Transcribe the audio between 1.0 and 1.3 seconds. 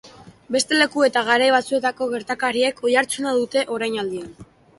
eta